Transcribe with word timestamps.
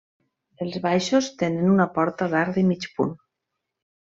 Els 0.63 0.77
baixos 0.85 1.27
tenen 1.41 1.69
una 1.75 1.87
porta 1.99 2.29
d'arc 2.33 2.57
de 2.61 2.65
mig 2.71 2.89
punt. 2.97 3.15